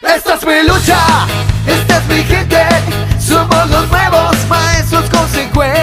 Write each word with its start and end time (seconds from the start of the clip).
Esta 0.00 0.34
es 0.34 0.46
mi 0.46 0.62
lucha, 0.62 1.26
esta 1.66 1.98
es 1.98 2.06
mi 2.06 2.22
gente, 2.22 2.64
somos 3.18 3.68
los 3.68 3.88
nuevos 3.88 4.36
maestros 4.48 5.10
consecuentes. 5.10 5.82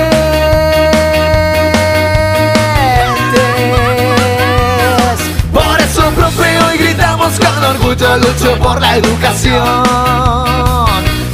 Por 5.51 5.81
eso, 5.81 6.09
profe, 6.11 6.59
hoy 6.63 6.77
gritamos 6.77 7.33
con 7.37 7.63
orgullo, 7.63 8.17
lucho 8.17 8.57
por 8.59 8.79
la 8.79 8.95
educación. 8.95 9.83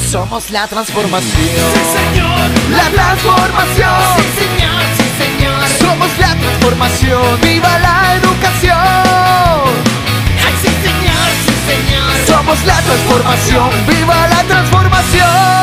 Somos 0.10 0.50
la 0.50 0.66
transformación. 0.68 1.30
Sí, 1.30 1.82
señor. 1.98 2.50
La 2.76 2.90
transformación. 2.90 3.92
Sí, 4.18 4.24
señor, 4.42 4.82
sí, 4.98 5.04
señor. 5.24 5.68
Somos 5.80 6.10
la 6.18 6.36
transformación. 6.36 7.42
¡Viva 7.42 7.78
la 7.78 8.16
educación! 8.16 8.42
Transformación. 13.12 13.70
¡Viva 13.88 14.28
la 14.28 14.44
transformación! 14.44 15.61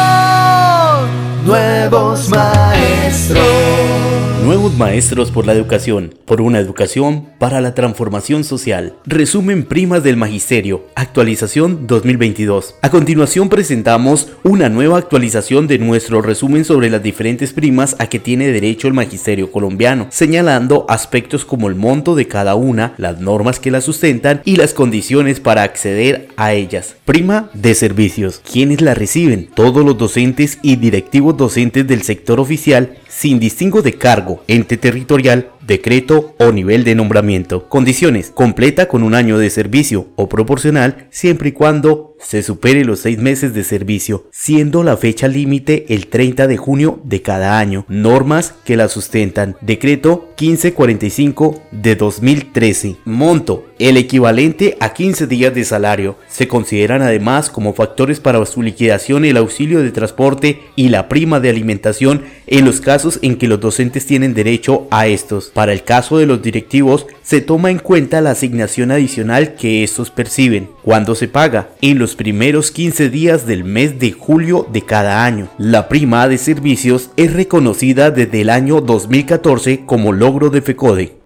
Nuevos 4.48 4.74
maestros. 4.78 5.30
Por 5.30 5.46
la 5.46 5.52
educación, 5.52 6.14
por 6.24 6.40
una 6.40 6.58
educación 6.58 7.28
para 7.38 7.60
la 7.60 7.74
transformación 7.74 8.44
social. 8.44 8.94
Resumen 9.04 9.64
primas 9.64 10.02
del 10.02 10.16
magisterio, 10.16 10.86
actualización 10.94 11.86
2022. 11.86 12.76
A 12.80 12.90
continuación 12.90 13.50
presentamos 13.50 14.28
una 14.44 14.70
nueva 14.70 14.96
actualización 14.96 15.66
de 15.66 15.78
nuestro 15.78 16.22
resumen 16.22 16.64
sobre 16.64 16.88
las 16.88 17.02
diferentes 17.02 17.52
primas 17.52 17.96
a 17.98 18.06
que 18.06 18.18
tiene 18.18 18.48
derecho 18.48 18.88
el 18.88 18.94
magisterio 18.94 19.52
colombiano, 19.52 20.06
señalando 20.10 20.86
aspectos 20.88 21.44
como 21.44 21.68
el 21.68 21.74
monto 21.74 22.14
de 22.14 22.26
cada 22.26 22.54
una, 22.54 22.94
las 22.96 23.20
normas 23.20 23.60
que 23.60 23.70
la 23.70 23.82
sustentan 23.82 24.40
y 24.46 24.56
las 24.56 24.72
condiciones 24.72 25.40
para 25.40 25.62
acceder 25.62 26.28
a 26.36 26.54
ellas. 26.54 26.96
Prima 27.04 27.50
de 27.52 27.74
servicios. 27.74 28.40
¿Quiénes 28.50 28.80
la 28.80 28.94
reciben? 28.94 29.50
Todos 29.54 29.84
los 29.84 29.98
docentes 29.98 30.58
y 30.62 30.76
directivos 30.76 31.36
docentes 31.36 31.77
del 31.86 32.02
sector 32.02 32.40
oficial 32.40 32.98
sin 33.08 33.38
distingo 33.38 33.82
de 33.82 33.94
cargo, 33.94 34.42
ente 34.48 34.76
territorial, 34.76 35.50
decreto 35.66 36.34
o 36.38 36.50
nivel 36.52 36.84
de 36.84 36.94
nombramiento. 36.94 37.68
Condiciones. 37.68 38.30
Completa 38.30 38.88
con 38.88 39.02
un 39.02 39.14
año 39.14 39.38
de 39.38 39.50
servicio 39.50 40.08
o 40.16 40.28
proporcional 40.28 41.06
siempre 41.10 41.50
y 41.50 41.52
cuando 41.52 42.07
se 42.20 42.42
supere 42.42 42.84
los 42.84 43.00
seis 43.00 43.18
meses 43.18 43.54
de 43.54 43.64
servicio, 43.64 44.26
siendo 44.30 44.82
la 44.82 44.96
fecha 44.96 45.28
límite 45.28 45.86
el 45.88 46.08
30 46.08 46.46
de 46.46 46.56
junio 46.56 47.00
de 47.04 47.22
cada 47.22 47.58
año. 47.58 47.84
Normas 47.88 48.54
que 48.64 48.76
la 48.76 48.88
sustentan. 48.88 49.56
Decreto 49.60 50.28
1545 50.38 51.62
de 51.72 51.96
2013. 51.96 52.96
Monto. 53.04 53.64
El 53.78 53.96
equivalente 53.96 54.76
a 54.80 54.92
15 54.92 55.26
días 55.26 55.54
de 55.54 55.64
salario. 55.64 56.16
Se 56.28 56.48
consideran 56.48 57.02
además 57.02 57.48
como 57.48 57.74
factores 57.74 58.18
para 58.20 58.44
su 58.44 58.62
liquidación 58.62 59.24
el 59.24 59.36
auxilio 59.36 59.82
de 59.82 59.92
transporte 59.92 60.60
y 60.74 60.88
la 60.88 61.08
prima 61.08 61.40
de 61.40 61.50
alimentación 61.50 62.24
en 62.46 62.64
los 62.64 62.80
casos 62.80 63.18
en 63.22 63.36
que 63.36 63.46
los 63.46 63.60
docentes 63.60 64.06
tienen 64.06 64.34
derecho 64.34 64.88
a 64.90 65.06
estos. 65.06 65.50
Para 65.54 65.72
el 65.72 65.84
caso 65.84 66.18
de 66.18 66.26
los 66.26 66.42
directivos, 66.42 67.06
se 67.22 67.40
toma 67.40 67.70
en 67.70 67.78
cuenta 67.78 68.20
la 68.20 68.30
asignación 68.30 68.90
adicional 68.90 69.54
que 69.54 69.84
estos 69.84 70.10
perciben. 70.10 70.68
Cuando 70.88 71.14
se 71.14 71.28
paga? 71.28 71.68
En 71.82 71.98
los 71.98 72.16
primeros 72.16 72.70
15 72.70 73.10
días 73.10 73.46
del 73.46 73.62
mes 73.62 73.98
de 73.98 74.12
julio 74.12 74.66
de 74.72 74.80
cada 74.80 75.26
año. 75.26 75.50
La 75.58 75.86
prima 75.86 76.26
de 76.28 76.38
servicios 76.38 77.10
es 77.18 77.34
reconocida 77.34 78.10
desde 78.10 78.40
el 78.40 78.48
año 78.48 78.80
2014 78.80 79.84
como 79.84 80.14
logro 80.14 80.48
de 80.48 80.62
FECODE. 80.62 81.17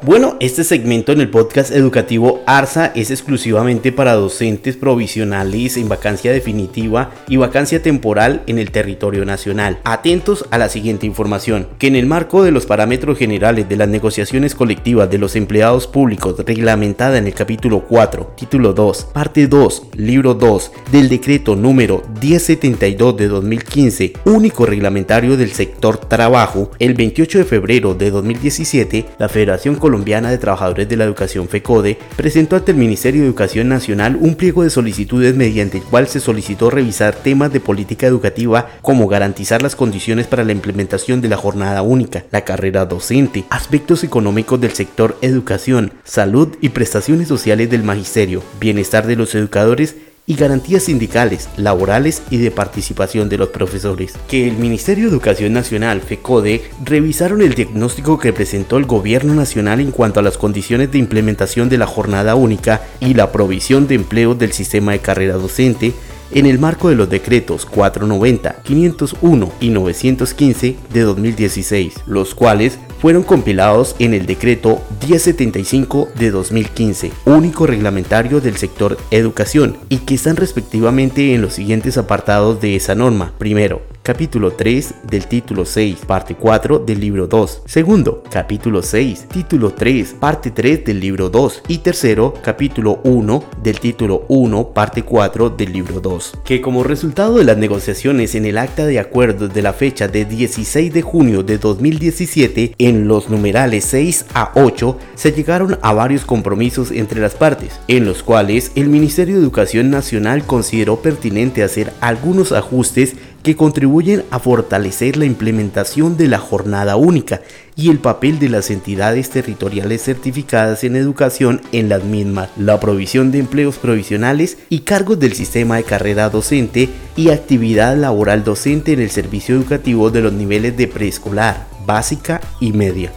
Bueno, 0.00 0.36
este 0.38 0.62
segmento 0.62 1.10
en 1.10 1.20
el 1.20 1.28
podcast 1.28 1.72
educativo 1.72 2.40
ARSA 2.46 2.92
es 2.94 3.10
exclusivamente 3.10 3.90
para 3.90 4.12
docentes 4.12 4.76
provisionales 4.76 5.76
en 5.76 5.88
vacancia 5.88 6.30
definitiva 6.30 7.10
y 7.26 7.36
vacancia 7.36 7.82
temporal 7.82 8.44
en 8.46 8.60
el 8.60 8.70
territorio 8.70 9.24
nacional. 9.24 9.80
Atentos 9.82 10.44
a 10.52 10.58
la 10.58 10.68
siguiente 10.68 11.04
información, 11.04 11.66
que 11.80 11.88
en 11.88 11.96
el 11.96 12.06
marco 12.06 12.44
de 12.44 12.52
los 12.52 12.64
parámetros 12.64 13.18
generales 13.18 13.68
de 13.68 13.74
las 13.74 13.88
negociaciones 13.88 14.54
colectivas 14.54 15.10
de 15.10 15.18
los 15.18 15.34
empleados 15.34 15.88
públicos 15.88 16.36
reglamentada 16.46 17.18
en 17.18 17.26
el 17.26 17.34
capítulo 17.34 17.80
4, 17.80 18.34
título 18.36 18.74
2, 18.74 19.04
parte 19.06 19.48
2, 19.48 19.88
libro 19.96 20.34
2 20.34 20.72
del 20.92 21.08
decreto 21.08 21.56
número 21.56 22.04
1072 22.22 23.16
de 23.16 23.26
2015, 23.26 24.12
único 24.26 24.64
reglamentario 24.64 25.36
del 25.36 25.50
sector 25.50 25.96
trabajo, 25.96 26.70
el 26.78 26.94
28 26.94 27.38
de 27.38 27.44
febrero 27.44 27.94
de 27.94 28.12
2017, 28.12 29.04
la 29.18 29.28
Federación 29.28 29.74
Colombiana 29.88 30.30
de 30.30 30.36
Trabajadores 30.36 30.86
de 30.86 30.98
la 30.98 31.04
Educación 31.04 31.48
FECODE 31.48 31.96
presentó 32.14 32.56
ante 32.56 32.72
el 32.72 32.76
Ministerio 32.76 33.22
de 33.22 33.26
Educación 33.28 33.70
Nacional 33.70 34.18
un 34.20 34.34
pliego 34.34 34.62
de 34.62 34.68
solicitudes 34.68 35.34
mediante 35.34 35.78
el 35.78 35.84
cual 35.84 36.06
se 36.08 36.20
solicitó 36.20 36.68
revisar 36.68 37.14
temas 37.14 37.54
de 37.54 37.60
política 37.60 38.06
educativa 38.06 38.68
como 38.82 39.08
garantizar 39.08 39.62
las 39.62 39.76
condiciones 39.76 40.26
para 40.26 40.44
la 40.44 40.52
implementación 40.52 41.22
de 41.22 41.30
la 41.30 41.38
jornada 41.38 41.80
única, 41.80 42.26
la 42.30 42.42
carrera 42.44 42.84
docente, 42.84 43.46
aspectos 43.48 44.04
económicos 44.04 44.60
del 44.60 44.72
sector 44.72 45.16
educación, 45.22 45.94
salud 46.04 46.54
y 46.60 46.68
prestaciones 46.68 47.26
sociales 47.26 47.70
del 47.70 47.82
magisterio, 47.82 48.42
bienestar 48.60 49.06
de 49.06 49.16
los 49.16 49.34
educadores 49.34 49.96
y 50.28 50.34
garantías 50.34 50.84
sindicales, 50.84 51.48
laborales 51.56 52.22
y 52.30 52.36
de 52.36 52.50
participación 52.50 53.30
de 53.30 53.38
los 53.38 53.48
profesores. 53.48 54.12
Que 54.28 54.46
el 54.46 54.58
Ministerio 54.58 55.06
de 55.06 55.10
Educación 55.10 55.54
Nacional, 55.54 56.02
FECODE, 56.02 56.70
revisaron 56.84 57.40
el 57.40 57.54
diagnóstico 57.54 58.18
que 58.18 58.34
presentó 58.34 58.76
el 58.76 58.84
Gobierno 58.84 59.34
Nacional 59.34 59.80
en 59.80 59.90
cuanto 59.90 60.20
a 60.20 60.22
las 60.22 60.36
condiciones 60.36 60.92
de 60.92 60.98
implementación 60.98 61.70
de 61.70 61.78
la 61.78 61.86
jornada 61.86 62.34
única 62.34 62.82
y 63.00 63.14
la 63.14 63.32
provisión 63.32 63.88
de 63.88 63.94
empleo 63.94 64.34
del 64.34 64.52
sistema 64.52 64.92
de 64.92 64.98
carrera 64.98 65.34
docente 65.34 65.94
en 66.30 66.44
el 66.44 66.58
marco 66.58 66.90
de 66.90 66.94
los 66.94 67.08
decretos 67.08 67.64
490, 67.64 68.62
501 68.62 69.52
y 69.60 69.70
915 69.70 70.76
de 70.92 71.00
2016, 71.00 71.94
los 72.06 72.34
cuales 72.34 72.78
fueron 73.00 73.22
compilados 73.22 73.94
en 73.98 74.14
el 74.14 74.26
decreto 74.26 74.82
1075 75.00 76.08
de 76.16 76.30
2015, 76.30 77.12
único 77.24 77.66
reglamentario 77.66 78.40
del 78.40 78.56
sector 78.56 78.98
educación, 79.10 79.76
y 79.88 79.98
que 79.98 80.14
están 80.14 80.36
respectivamente 80.36 81.34
en 81.34 81.42
los 81.42 81.54
siguientes 81.54 81.98
apartados 81.98 82.60
de 82.60 82.76
esa 82.76 82.94
norma. 82.94 83.32
Primero, 83.38 83.82
capítulo 84.08 84.52
3 84.52 84.94
del 85.10 85.26
título 85.26 85.66
6, 85.66 85.98
parte 86.06 86.34
4 86.34 86.78
del 86.78 86.98
libro 86.98 87.26
2. 87.26 87.64
Segundo, 87.66 88.22
capítulo 88.30 88.80
6, 88.80 89.26
título 89.30 89.74
3, 89.74 90.14
parte 90.18 90.50
3 90.50 90.82
del 90.82 90.98
libro 90.98 91.28
2. 91.28 91.64
Y 91.68 91.78
tercero, 91.78 92.32
capítulo 92.42 93.00
1 93.04 93.44
del 93.62 93.78
título 93.78 94.24
1, 94.28 94.68
parte 94.68 95.02
4 95.02 95.50
del 95.50 95.74
libro 95.74 96.00
2. 96.00 96.38
Que 96.42 96.62
como 96.62 96.84
resultado 96.84 97.36
de 97.36 97.44
las 97.44 97.58
negociaciones 97.58 98.34
en 98.34 98.46
el 98.46 98.56
acta 98.56 98.86
de 98.86 98.98
acuerdo 98.98 99.46
de 99.46 99.60
la 99.60 99.74
fecha 99.74 100.08
de 100.08 100.24
16 100.24 100.90
de 100.90 101.02
junio 101.02 101.42
de 101.42 101.58
2017, 101.58 102.76
en 102.78 103.08
los 103.08 103.28
numerales 103.28 103.84
6 103.84 104.24
a 104.32 104.52
8, 104.54 104.96
se 105.16 105.32
llegaron 105.32 105.78
a 105.82 105.92
varios 105.92 106.24
compromisos 106.24 106.92
entre 106.92 107.20
las 107.20 107.34
partes, 107.34 107.78
en 107.88 108.06
los 108.06 108.22
cuales 108.22 108.72
el 108.74 108.88
Ministerio 108.88 109.34
de 109.34 109.42
Educación 109.42 109.90
Nacional 109.90 110.46
consideró 110.46 111.02
pertinente 111.02 111.62
hacer 111.62 111.92
algunos 112.00 112.52
ajustes 112.52 113.14
que 113.48 113.56
contribuyen 113.56 114.24
a 114.30 114.40
fortalecer 114.40 115.16
la 115.16 115.24
implementación 115.24 116.18
de 116.18 116.28
la 116.28 116.36
jornada 116.36 116.96
única 116.96 117.40
y 117.76 117.88
el 117.88 117.98
papel 117.98 118.38
de 118.38 118.50
las 118.50 118.70
entidades 118.70 119.30
territoriales 119.30 120.02
certificadas 120.02 120.84
en 120.84 120.96
educación 120.96 121.62
en 121.72 121.88
las 121.88 122.04
mismas, 122.04 122.50
la 122.58 122.78
provisión 122.78 123.32
de 123.32 123.38
empleos 123.38 123.78
provisionales 123.78 124.58
y 124.68 124.80
cargos 124.80 125.18
del 125.18 125.32
sistema 125.32 125.76
de 125.76 125.84
carrera 125.84 126.28
docente 126.28 126.90
y 127.16 127.30
actividad 127.30 127.96
laboral 127.96 128.44
docente 128.44 128.92
en 128.92 129.00
el 129.00 129.08
servicio 129.08 129.54
educativo 129.54 130.10
de 130.10 130.20
los 130.20 130.34
niveles 130.34 130.76
de 130.76 130.86
preescolar, 130.86 131.68
básica 131.86 132.42
y 132.60 132.72
media 132.72 133.10